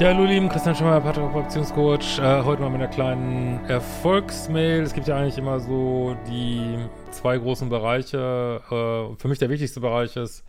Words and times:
Ja, 0.00 0.08
hallo 0.08 0.24
lieben, 0.24 0.48
Christian 0.48 0.74
Schemmer, 0.74 1.00
Patrick 1.00 1.32
Beziehungscoach. 1.32 2.18
Äh, 2.18 2.42
heute 2.42 2.62
mal 2.62 2.68
mit 2.68 2.80
einer 2.80 2.90
kleinen 2.90 3.64
Erfolgsmail. 3.66 4.82
Es 4.82 4.92
gibt 4.92 5.06
ja 5.06 5.16
eigentlich 5.16 5.38
immer 5.38 5.60
so 5.60 6.16
die 6.28 6.78
zwei 7.12 7.38
großen 7.38 7.68
Bereiche. 7.68 8.60
Äh, 8.66 9.16
für 9.16 9.28
mich 9.28 9.38
der 9.38 9.50
wichtigste 9.50 9.78
Bereich 9.78 10.16
ist, 10.16 10.42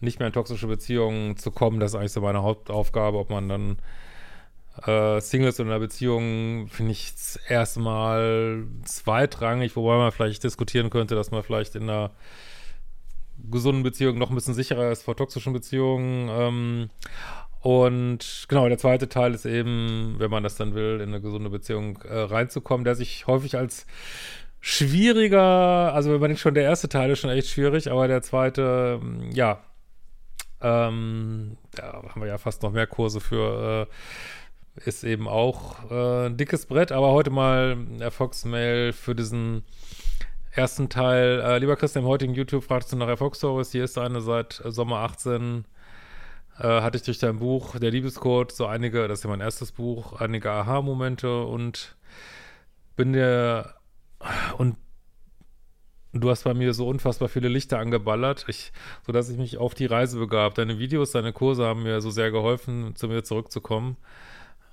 nicht 0.00 0.18
mehr 0.18 0.26
in 0.26 0.34
toxische 0.34 0.66
Beziehungen 0.66 1.38
zu 1.38 1.50
kommen. 1.50 1.80
Das 1.80 1.92
ist 1.92 1.94
eigentlich 1.94 2.12
so 2.12 2.20
meine 2.20 2.42
Hauptaufgabe. 2.42 3.16
Ob 3.16 3.30
man 3.30 3.48
dann 3.48 3.78
äh, 4.86 5.18
Single 5.22 5.54
in 5.56 5.66
einer 5.68 5.78
Beziehung, 5.80 6.68
finde 6.68 6.92
ich 6.92 7.14
erstmal 7.48 8.66
zweitrangig, 8.84 9.76
wobei 9.76 9.96
man 9.96 10.12
vielleicht 10.12 10.44
diskutieren 10.44 10.90
könnte, 10.90 11.14
dass 11.14 11.30
man 11.30 11.42
vielleicht 11.42 11.74
in 11.74 11.84
einer 11.84 12.10
gesunden 13.50 13.82
Beziehung 13.82 14.18
noch 14.18 14.28
ein 14.28 14.34
bisschen 14.34 14.54
sicherer 14.54 14.90
ist 14.90 15.04
vor 15.04 15.16
toxischen 15.16 15.54
Beziehungen. 15.54 16.28
Ähm, 16.30 16.90
und 17.64 18.44
genau, 18.48 18.68
der 18.68 18.76
zweite 18.76 19.08
Teil 19.08 19.32
ist 19.32 19.46
eben, 19.46 20.16
wenn 20.18 20.30
man 20.30 20.42
das 20.42 20.56
dann 20.56 20.74
will, 20.74 21.00
in 21.00 21.08
eine 21.08 21.22
gesunde 21.22 21.48
Beziehung 21.48 21.96
äh, 22.02 22.14
reinzukommen, 22.14 22.84
der 22.84 22.94
sich 22.94 23.26
häufig 23.26 23.56
als 23.56 23.86
schwieriger, 24.60 25.94
also 25.94 26.12
wenn 26.12 26.20
man 26.20 26.28
denkt 26.28 26.42
schon, 26.42 26.52
der 26.52 26.64
erste 26.64 26.90
Teil 26.90 27.10
ist 27.10 27.20
schon 27.20 27.30
echt 27.30 27.48
schwierig, 27.48 27.90
aber 27.90 28.06
der 28.06 28.20
zweite, 28.20 29.00
ähm, 29.02 29.30
ja, 29.32 29.62
ähm, 30.60 31.56
da 31.74 32.02
haben 32.06 32.20
wir 32.20 32.28
ja 32.28 32.36
fast 32.36 32.62
noch 32.62 32.70
mehr 32.70 32.86
Kurse 32.86 33.20
für, 33.20 33.88
äh, 33.88 34.80
ist 34.86 35.02
eben 35.02 35.26
auch 35.26 35.90
äh, 35.90 36.26
ein 36.26 36.36
dickes 36.36 36.66
Brett, 36.66 36.92
aber 36.92 37.12
heute 37.12 37.30
mal 37.30 37.78
Erfolgsmail 37.98 38.92
für 38.92 39.14
diesen 39.14 39.64
ersten 40.50 40.90
Teil. 40.90 41.40
Äh, 41.40 41.58
lieber 41.60 41.76
Christian, 41.76 42.04
im 42.04 42.10
heutigen 42.10 42.34
YouTube 42.34 42.64
fragst 42.64 42.92
du 42.92 42.96
nach 42.96 43.08
Erfolgsstories. 43.08 43.72
Hier 43.72 43.84
ist 43.84 43.96
eine 43.96 44.20
seit 44.20 44.60
Sommer 44.66 44.98
18 44.98 45.64
äh, 46.58 46.80
hatte 46.80 46.96
ich 46.96 47.02
durch 47.02 47.18
dein 47.18 47.38
Buch 47.38 47.78
Der 47.78 47.90
Liebescode 47.90 48.52
so 48.52 48.66
einige, 48.66 49.08
das 49.08 49.20
ist 49.20 49.24
ja 49.24 49.30
mein 49.30 49.40
erstes 49.40 49.72
Buch, 49.72 50.20
einige 50.20 50.50
Aha-Momente 50.50 51.44
und 51.44 51.96
bin 52.96 53.12
dir 53.12 53.74
und 54.58 54.76
du 56.12 56.30
hast 56.30 56.44
bei 56.44 56.54
mir 56.54 56.72
so 56.74 56.86
unfassbar 56.86 57.28
viele 57.28 57.48
Lichter 57.48 57.78
angeballert, 57.78 58.44
ich, 58.48 58.72
sodass 59.04 59.28
ich 59.28 59.36
mich 59.36 59.58
auf 59.58 59.74
die 59.74 59.86
Reise 59.86 60.18
begab. 60.18 60.54
Deine 60.54 60.78
Videos, 60.78 61.10
deine 61.10 61.32
Kurse 61.32 61.64
haben 61.64 61.82
mir 61.82 62.00
so 62.00 62.10
sehr 62.10 62.30
geholfen, 62.30 62.94
zu 62.96 63.08
mir 63.08 63.24
zurückzukommen. 63.24 63.96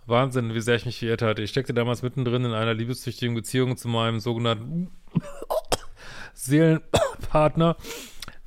Wahnsinn, 0.05 0.53
wie 0.53 0.61
sehr 0.61 0.75
ich 0.75 0.85
mich 0.85 0.99
verirrt 0.99 1.21
hatte. 1.21 1.41
Ich 1.41 1.49
steckte 1.49 1.73
damals 1.73 2.01
mittendrin 2.01 2.45
in 2.45 2.53
einer 2.53 2.73
liebessüchtigen 2.73 3.35
Beziehung 3.35 3.77
zu 3.77 3.87
meinem 3.87 4.19
sogenannten 4.19 4.89
Seelenpartner 6.33 7.75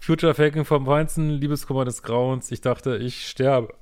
Future 0.04 0.34
Faking 0.34 0.66
vom 0.66 0.84
Feinsten, 0.84 1.30
Liebeskummer 1.30 1.86
des 1.86 2.02
Grauens. 2.02 2.50
Ich 2.50 2.60
dachte, 2.60 2.98
ich 2.98 3.26
sterbe. 3.26 3.72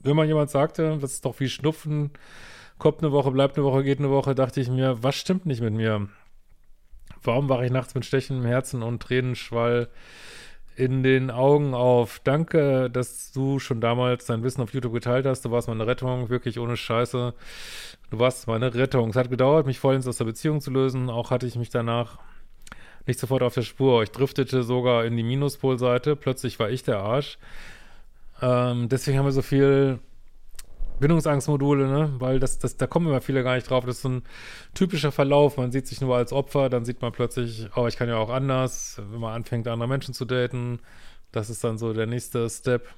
Wenn 0.00 0.14
mal 0.14 0.28
jemand 0.28 0.48
sagte, 0.48 0.96
das 1.00 1.14
ist 1.14 1.24
doch 1.24 1.40
wie 1.40 1.48
Schnupfen, 1.48 2.12
kommt 2.78 3.00
eine 3.00 3.10
Woche, 3.10 3.32
bleibt 3.32 3.56
eine 3.56 3.66
Woche, 3.66 3.82
geht 3.82 3.98
eine 3.98 4.08
Woche, 4.08 4.36
dachte 4.36 4.60
ich 4.60 4.70
mir, 4.70 5.02
was 5.02 5.16
stimmt 5.16 5.44
nicht 5.44 5.60
mit 5.60 5.74
mir? 5.74 6.08
Warum 7.24 7.48
wache 7.48 7.64
ich 7.64 7.72
nachts 7.72 7.96
mit 7.96 8.04
Stechen 8.04 8.38
im 8.38 8.44
Herzen 8.44 8.84
und 8.84 9.02
Tränenschwall 9.02 9.88
in 10.76 11.02
den 11.02 11.32
Augen 11.32 11.74
auf? 11.74 12.20
Danke, 12.22 12.88
dass 12.88 13.32
du 13.32 13.58
schon 13.58 13.80
damals 13.80 14.26
dein 14.26 14.44
Wissen 14.44 14.62
auf 14.62 14.72
YouTube 14.72 14.92
geteilt 14.92 15.26
hast. 15.26 15.44
Du 15.44 15.50
warst 15.50 15.66
meine 15.66 15.88
Rettung, 15.88 16.28
wirklich 16.28 16.60
ohne 16.60 16.76
Scheiße. 16.76 17.34
Du 18.08 18.18
warst 18.20 18.46
meine 18.46 18.72
Rettung. 18.72 19.10
Es 19.10 19.16
hat 19.16 19.30
gedauert, 19.30 19.66
mich 19.66 19.80
vollends 19.80 20.06
aus 20.06 20.18
der 20.18 20.26
Beziehung 20.26 20.60
zu 20.60 20.70
lösen. 20.70 21.10
Auch 21.10 21.32
hatte 21.32 21.48
ich 21.48 21.56
mich 21.56 21.70
danach 21.70 22.18
nicht 23.06 23.18
sofort 23.18 23.42
auf 23.42 23.54
der 23.54 23.62
Spur. 23.62 24.02
Ich 24.02 24.10
driftete 24.10 24.62
sogar 24.62 25.04
in 25.04 25.16
die 25.16 25.22
Minuspolseite. 25.22 26.16
Plötzlich 26.16 26.58
war 26.58 26.70
ich 26.70 26.82
der 26.82 26.98
Arsch. 26.98 27.38
Ähm, 28.40 28.88
deswegen 28.88 29.18
haben 29.18 29.24
wir 29.24 29.32
so 29.32 29.42
viel 29.42 29.98
Bindungsangstmodule, 31.00 31.88
ne? 31.88 32.14
Weil 32.18 32.38
das, 32.38 32.58
das, 32.58 32.76
da 32.76 32.86
kommen 32.86 33.08
immer 33.08 33.20
viele 33.20 33.42
gar 33.42 33.56
nicht 33.56 33.68
drauf. 33.68 33.84
Das 33.84 33.96
ist 33.96 34.02
so 34.02 34.08
ein 34.08 34.22
typischer 34.74 35.12
Verlauf. 35.12 35.56
Man 35.56 35.72
sieht 35.72 35.86
sich 35.86 36.00
nur 36.00 36.16
als 36.16 36.32
Opfer, 36.32 36.68
dann 36.68 36.84
sieht 36.84 37.02
man 37.02 37.12
plötzlich, 37.12 37.68
oh, 37.76 37.86
ich 37.86 37.96
kann 37.96 38.08
ja 38.08 38.16
auch 38.16 38.30
anders, 38.30 39.00
wenn 39.10 39.20
man 39.20 39.34
anfängt, 39.34 39.66
andere 39.68 39.88
Menschen 39.88 40.14
zu 40.14 40.24
daten. 40.24 40.80
Das 41.32 41.50
ist 41.50 41.64
dann 41.64 41.78
so 41.78 41.92
der 41.92 42.06
nächste 42.06 42.48
Step. 42.48 42.88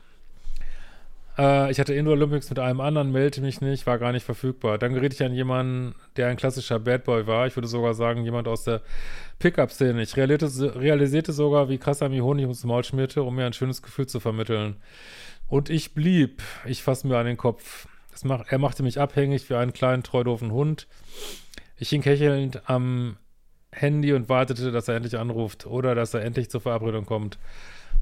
Äh, 1.36 1.70
ich 1.70 1.80
hatte 1.80 1.94
Indoor 1.94 2.14
Olympics 2.14 2.50
mit 2.50 2.58
einem 2.58 2.80
anderen, 2.80 3.12
meldete 3.12 3.40
mich 3.40 3.60
nicht, 3.60 3.86
war 3.86 3.98
gar 3.98 4.12
nicht 4.12 4.24
verfügbar. 4.24 4.78
Dann 4.78 4.94
geriet 4.94 5.14
ich 5.14 5.22
an 5.22 5.34
jemanden, 5.34 5.94
der 6.16 6.28
ein 6.28 6.36
klassischer 6.36 6.78
Bad 6.78 7.04
Boy 7.04 7.26
war. 7.26 7.46
Ich 7.46 7.56
würde 7.56 7.68
sogar 7.68 7.94
sagen, 7.94 8.24
jemand 8.24 8.48
aus 8.48 8.64
der 8.64 8.82
Pickup-Szene. 9.38 10.02
Ich 10.02 10.16
realisierte, 10.16 10.80
realisierte, 10.80 11.32
sogar, 11.32 11.68
wie 11.68 11.78
krass 11.78 12.00
er 12.00 12.08
mir 12.08 12.24
Honig 12.24 12.44
ums 12.44 12.64
Maul 12.64 12.84
schmierte, 12.84 13.22
um 13.22 13.34
mir 13.34 13.46
ein 13.46 13.52
schönes 13.52 13.82
Gefühl 13.82 14.06
zu 14.06 14.20
vermitteln. 14.20 14.76
Und 15.48 15.70
ich 15.70 15.94
blieb. 15.94 16.42
Ich 16.64 16.82
fasse 16.82 17.06
mir 17.06 17.18
an 17.18 17.26
den 17.26 17.36
Kopf. 17.36 17.88
Mach, 18.22 18.44
er 18.48 18.58
machte 18.58 18.82
mich 18.82 19.00
abhängig 19.00 19.50
wie 19.50 19.54
einen 19.54 19.72
kleinen, 19.72 20.04
treudofen 20.04 20.52
Hund. 20.52 20.86
Ich 21.76 21.88
hing 21.88 22.02
hechelnd 22.02 22.68
am 22.70 23.16
Handy 23.72 24.12
und 24.12 24.28
wartete, 24.28 24.70
dass 24.70 24.86
er 24.86 24.94
endlich 24.94 25.18
anruft 25.18 25.66
oder 25.66 25.96
dass 25.96 26.14
er 26.14 26.22
endlich 26.22 26.48
zur 26.48 26.60
Verabredung 26.60 27.06
kommt 27.06 27.38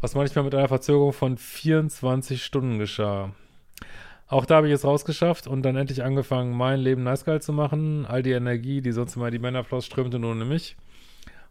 was 0.02 0.16
manchmal 0.16 0.44
mit 0.44 0.54
einer 0.54 0.68
Verzögerung 0.68 1.12
von 1.12 1.38
24 1.38 2.44
Stunden 2.44 2.78
geschah. 2.80 3.30
Auch 4.26 4.44
da 4.44 4.56
habe 4.56 4.66
ich 4.66 4.74
es 4.74 4.84
rausgeschafft 4.84 5.46
und 5.46 5.62
dann 5.62 5.76
endlich 5.76 6.02
angefangen, 6.02 6.56
mein 6.56 6.80
Leben 6.80 7.04
nice 7.04 7.24
geil 7.24 7.40
zu 7.40 7.52
machen. 7.52 8.04
All 8.04 8.22
die 8.22 8.32
Energie, 8.32 8.80
die 8.80 8.90
sonst 8.90 9.14
immer 9.14 9.28
in 9.28 9.32
die 9.32 9.38
Männer 9.38 9.62
floss, 9.62 9.86
strömte 9.86 10.18
nur 10.18 10.32
in 10.32 10.48
mich. 10.48 10.76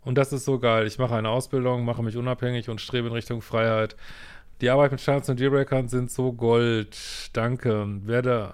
Und 0.04 0.18
das 0.18 0.34
ist 0.34 0.44
so 0.44 0.60
geil. 0.60 0.86
Ich 0.86 1.00
mache 1.00 1.16
eine 1.16 1.30
Ausbildung, 1.30 1.86
mache 1.86 2.04
mich 2.04 2.18
unabhängig 2.18 2.70
und 2.70 2.82
strebe 2.82 3.08
in 3.08 3.14
Richtung 3.14 3.42
Freiheit. 3.42 3.96
Die 4.60 4.70
Arbeit 4.70 4.92
mit 4.92 5.00
Standards 5.00 5.30
und 5.30 5.40
Dealbreakern 5.40 5.88
sind 5.88 6.12
so 6.12 6.34
Gold. 6.34 6.98
Danke. 7.32 7.88
Werte, 8.06 8.54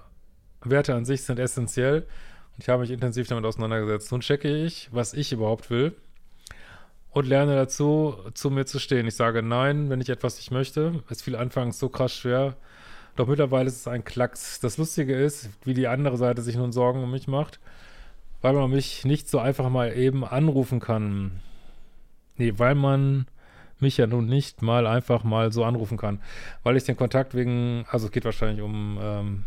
Werte 0.62 0.94
an 0.94 1.06
sich 1.06 1.24
sind 1.24 1.40
essentiell. 1.40 2.02
Und 2.02 2.60
ich 2.62 2.70
habe 2.70 2.82
mich 2.82 2.92
intensiv 2.92 3.28
damit 3.30 3.46
auseinandergesetzt. 3.46 4.12
Nun 4.12 4.22
checke 4.22 4.64
ich, 4.64 4.90
was 4.92 5.16
ich 5.16 5.32
überhaupt 5.32 5.72
will 5.72 5.96
und 7.18 7.28
lerne 7.28 7.56
dazu, 7.56 8.16
zu 8.36 8.52
mir 8.52 8.66
zu 8.66 8.80
stehen. 8.80 9.08
Ich 9.08 9.16
sage 9.16 9.42
nein, 9.42 9.90
wenn 9.90 10.02
ich 10.02 10.10
etwas 10.10 10.38
nicht 10.38 10.52
möchte. 10.52 11.04
Es 11.10 11.24
fiel 11.24 11.36
anfangs 11.36 11.80
so 11.80 11.90
krass 11.90 12.14
schwer. 12.14 12.56
Doch 13.16 13.28
mittlerweile 13.28 13.68
ist 13.68 13.78
es 13.78 13.88
ein 13.88 14.04
Klacks. 14.04 14.60
Das 14.60 14.78
Lustige 14.78 15.16
ist, 15.16 15.50
wie 15.64 15.74
die 15.74 15.88
andere 15.88 16.18
Seite 16.18 16.44
sich 16.44 16.56
nun 16.56 16.72
Sorgen 16.72 17.04
um 17.04 17.10
mich 17.10 17.28
macht, 17.28 17.60
weil 18.44 18.54
man 18.54 18.70
mich 18.70 19.04
nicht 19.04 19.28
so 19.30 19.40
einfach 19.40 19.70
mal 19.70 19.98
eben 19.98 20.24
anrufen 20.24 20.80
kann. 20.80 21.40
Nee, 22.36 22.54
weil 22.58 22.76
man 22.76 23.26
mich 23.80 23.98
ja 23.98 24.06
nun 24.06 24.28
nicht 24.28 24.62
mal 24.62 24.86
einfach 24.86 25.24
mal 25.24 25.52
so 25.52 25.64
anrufen 25.64 25.98
kann. 25.98 26.22
Weil 26.62 26.78
ich 26.78 26.84
den 26.84 26.98
Kontakt 26.98 27.34
wegen, 27.34 27.86
also 27.90 28.06
es 28.06 28.12
geht 28.12 28.26
wahrscheinlich 28.26 28.62
um 28.62 29.00
ähm, 29.02 29.46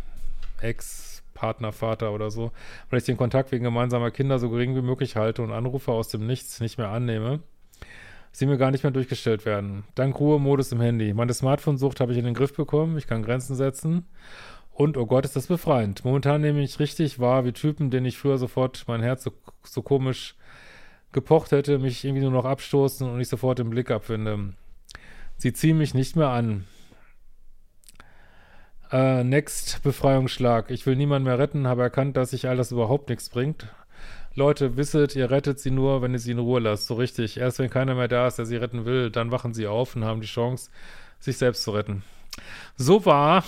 Ex- 0.60 1.22
Partner, 1.34 1.72
Vater 1.72 2.12
oder 2.12 2.30
so, 2.32 2.50
weil 2.90 2.98
ich 2.98 3.06
den 3.06 3.16
Kontakt 3.16 3.52
wegen 3.52 3.64
gemeinsamer 3.64 4.10
Kinder 4.10 4.38
so 4.40 4.50
gering 4.50 4.74
wie 4.74 4.82
möglich 4.82 5.16
halte 5.16 5.40
und 5.42 5.52
Anrufe 5.52 5.92
aus 5.92 6.08
dem 6.08 6.26
Nichts 6.26 6.60
nicht 6.60 6.76
mehr 6.76 6.88
annehme 6.90 7.40
sie 8.32 8.46
mir 8.46 8.58
gar 8.58 8.70
nicht 8.70 8.84
mehr 8.84 8.92
durchgestellt 8.92 9.44
werden. 9.44 9.84
Dank 9.94 10.18
Ruhemodus 10.18 10.72
im 10.72 10.80
Handy. 10.80 11.12
Meine 11.14 11.34
Smartphone-Sucht 11.34 12.00
habe 12.00 12.12
ich 12.12 12.18
in 12.18 12.24
den 12.24 12.34
Griff 12.34 12.54
bekommen. 12.54 12.96
Ich 12.96 13.06
kann 13.06 13.22
Grenzen 13.22 13.56
setzen. 13.56 14.06
Und, 14.72 14.96
oh 14.96 15.06
Gott, 15.06 15.24
ist 15.24 15.36
das 15.36 15.48
befreiend. 15.48 16.04
Momentan 16.04 16.40
nehme 16.40 16.62
ich 16.62 16.78
richtig 16.78 17.18
wahr, 17.18 17.44
wie 17.44 17.52
Typen, 17.52 17.90
denen 17.90 18.06
ich 18.06 18.18
früher 18.18 18.38
sofort 18.38 18.84
mein 18.86 19.02
Herz 19.02 19.24
so, 19.24 19.32
so 19.62 19.82
komisch 19.82 20.36
gepocht 21.12 21.52
hätte, 21.52 21.78
mich 21.78 22.04
irgendwie 22.04 22.22
nur 22.22 22.30
noch 22.30 22.44
abstoßen 22.44 23.08
und 23.08 23.20
ich 23.20 23.28
sofort 23.28 23.58
den 23.58 23.70
Blick 23.70 23.90
abwinde. 23.90 24.54
Sie 25.36 25.52
ziehen 25.52 25.76
mich 25.76 25.92
nicht 25.92 26.16
mehr 26.16 26.28
an. 26.28 26.66
Äh, 28.92 29.24
next, 29.24 29.82
Befreiungsschlag. 29.82 30.70
Ich 30.70 30.86
will 30.86 30.96
niemanden 30.96 31.24
mehr 31.24 31.38
retten, 31.38 31.66
habe 31.66 31.82
erkannt, 31.82 32.16
dass 32.16 32.30
sich 32.30 32.48
all 32.48 32.56
das 32.56 32.72
überhaupt 32.72 33.08
nichts 33.08 33.28
bringt. 33.28 33.68
Leute, 34.34 34.76
wisset, 34.76 35.16
ihr 35.16 35.30
rettet 35.30 35.58
sie 35.58 35.70
nur, 35.70 36.02
wenn 36.02 36.12
ihr 36.12 36.18
sie 36.18 36.30
in 36.32 36.38
Ruhe 36.38 36.60
lasst. 36.60 36.86
So 36.86 36.94
richtig. 36.94 37.38
Erst 37.38 37.58
wenn 37.58 37.70
keiner 37.70 37.94
mehr 37.94 38.08
da 38.08 38.26
ist, 38.26 38.36
der 38.36 38.46
sie 38.46 38.56
retten 38.56 38.84
will, 38.84 39.10
dann 39.10 39.32
wachen 39.32 39.54
sie 39.54 39.66
auf 39.66 39.96
und 39.96 40.04
haben 40.04 40.20
die 40.20 40.26
Chance, 40.26 40.70
sich 41.18 41.36
selbst 41.36 41.64
zu 41.64 41.72
retten. 41.72 42.02
So 42.76 43.04
war 43.04 43.44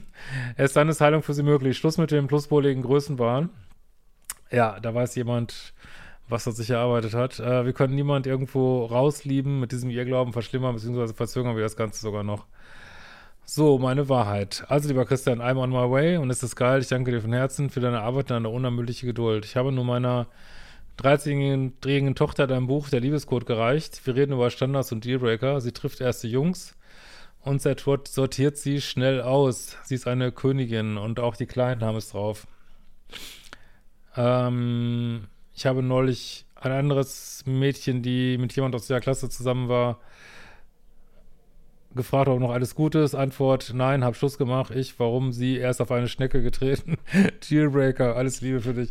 es 0.56 0.72
dann 0.72 0.88
ist 0.88 1.00
Heilung 1.00 1.22
für 1.22 1.34
sie 1.34 1.42
möglich. 1.42 1.76
Schluss 1.76 1.98
mit 1.98 2.10
dem 2.10 2.28
pluspoligen 2.28 2.82
Größenwahn. 2.82 3.50
Ja, 4.50 4.80
da 4.80 4.94
weiß 4.94 5.16
jemand, 5.16 5.74
was 6.28 6.46
er 6.46 6.52
sich 6.52 6.70
erarbeitet 6.70 7.14
hat. 7.14 7.40
Äh, 7.40 7.64
wir 7.66 7.72
können 7.72 7.94
niemand 7.94 8.26
irgendwo 8.26 8.84
rauslieben, 8.84 9.60
mit 9.60 9.72
diesem 9.72 9.90
Irrglauben 9.90 10.32
verschlimmern 10.32 10.74
bzw. 10.74 11.12
verzögern 11.12 11.56
wir 11.56 11.62
das 11.62 11.76
Ganze 11.76 12.00
sogar 12.00 12.22
noch. 12.22 12.46
So, 13.52 13.80
meine 13.80 14.08
Wahrheit. 14.08 14.64
Also, 14.68 14.86
lieber 14.86 15.04
Christian, 15.04 15.42
I'm 15.42 15.58
on 15.58 15.70
my 15.70 15.90
way 15.90 16.16
und 16.18 16.30
es 16.30 16.44
ist 16.44 16.54
geil. 16.54 16.82
Ich 16.82 16.86
danke 16.86 17.10
dir 17.10 17.20
von 17.20 17.32
Herzen 17.32 17.68
für 17.68 17.80
deine 17.80 18.00
Arbeit 18.00 18.30
und 18.30 18.36
deine 18.36 18.48
unermüdliche 18.48 19.06
Geduld. 19.06 19.44
Ich 19.44 19.56
habe 19.56 19.72
nur 19.72 19.84
meiner 19.84 20.28
13-jährigen 21.00 22.14
Tochter 22.14 22.46
dein 22.46 22.68
Buch 22.68 22.90
Der 22.90 23.00
Liebescode 23.00 23.46
gereicht. 23.46 24.06
Wir 24.06 24.14
reden 24.14 24.34
über 24.34 24.50
Standards 24.50 24.92
und 24.92 25.04
Dealbreaker. 25.04 25.60
Sie 25.60 25.72
trifft 25.72 26.00
erste 26.00 26.28
Jungs 26.28 26.76
und 27.40 27.60
sortiert 27.60 28.56
sie 28.56 28.80
schnell 28.80 29.20
aus. 29.20 29.76
Sie 29.82 29.96
ist 29.96 30.06
eine 30.06 30.30
Königin 30.30 30.96
und 30.96 31.18
auch 31.18 31.34
die 31.34 31.46
Kleinen 31.46 31.82
haben 31.82 31.96
es 31.96 32.10
drauf. 32.10 32.46
Ähm, 34.16 35.26
ich 35.56 35.66
habe 35.66 35.82
neulich 35.82 36.46
ein 36.54 36.70
anderes 36.70 37.42
Mädchen, 37.46 38.04
die 38.04 38.38
mit 38.38 38.54
jemand 38.54 38.76
aus 38.76 38.86
der 38.86 39.00
Klasse 39.00 39.28
zusammen 39.28 39.68
war, 39.68 39.98
gefragt, 41.94 42.28
ob 42.28 42.40
noch 42.40 42.50
alles 42.50 42.74
gut 42.74 42.94
ist. 42.94 43.14
Antwort, 43.14 43.72
nein, 43.74 44.04
hab 44.04 44.16
Schluss 44.16 44.38
gemacht. 44.38 44.74
Ich, 44.74 44.98
warum 44.98 45.32
sie 45.32 45.56
erst 45.56 45.80
auf 45.80 45.90
eine 45.90 46.08
Schnecke 46.08 46.42
getreten. 46.42 46.96
Dealbreaker, 47.50 48.16
alles 48.16 48.40
Liebe 48.40 48.60
für 48.60 48.74
dich. 48.74 48.90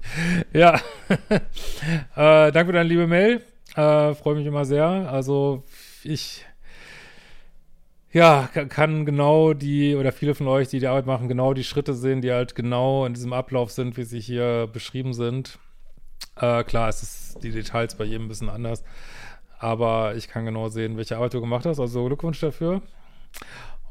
Ja, 0.53 0.75
äh, 2.15 2.51
danke 2.51 2.65
für 2.65 2.73
deine 2.73 2.89
liebe 2.89 3.07
Mail. 3.07 3.41
Äh, 3.75 4.13
Freue 4.15 4.35
mich 4.35 4.45
immer 4.45 4.65
sehr. 4.65 4.85
Also 4.87 5.63
ich 6.03 6.45
ja, 8.11 8.47
kann 8.47 9.05
genau 9.05 9.53
die, 9.53 9.95
oder 9.95 10.11
viele 10.11 10.33
von 10.33 10.47
euch, 10.47 10.67
die 10.67 10.79
die 10.79 10.87
Arbeit 10.87 11.05
machen, 11.05 11.27
genau 11.27 11.53
die 11.53 11.63
Schritte 11.63 11.93
sehen, 11.93 12.21
die 12.21 12.31
halt 12.31 12.55
genau 12.55 13.05
in 13.05 13.13
diesem 13.13 13.33
Ablauf 13.33 13.71
sind, 13.71 13.97
wie 13.97 14.03
sie 14.03 14.19
hier 14.19 14.67
beschrieben 14.71 15.13
sind. 15.13 15.59
Äh, 16.35 16.63
klar, 16.63 16.89
es 16.89 17.03
ist 17.03 17.43
die 17.43 17.51
Details 17.51 17.95
bei 17.95 18.05
jedem 18.05 18.25
ein 18.25 18.27
bisschen 18.27 18.49
anders, 18.49 18.83
aber 19.59 20.15
ich 20.15 20.27
kann 20.27 20.45
genau 20.45 20.69
sehen, 20.69 20.97
welche 20.97 21.17
Arbeit 21.17 21.33
du 21.33 21.41
gemacht 21.41 21.65
hast, 21.65 21.79
also 21.79 22.05
Glückwunsch 22.05 22.39
dafür. 22.39 22.81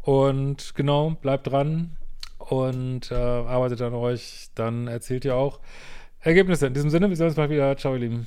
Und 0.02 0.74
genau, 0.74 1.10
bleibt 1.20 1.46
dran 1.46 1.96
und 2.38 3.10
äh, 3.10 3.14
arbeitet 3.14 3.82
an 3.82 3.94
euch, 3.94 4.48
dann 4.54 4.88
erzählt 4.88 5.24
ihr 5.24 5.36
auch 5.36 5.60
Ergebnisse. 6.20 6.66
In 6.66 6.74
diesem 6.74 6.90
Sinne, 6.90 7.08
wir 7.08 7.16
sehen 7.16 7.26
uns 7.26 7.36
mal 7.36 7.50
wieder. 7.50 7.76
Ciao, 7.76 7.94
ihr 7.94 8.00
Lieben. 8.00 8.26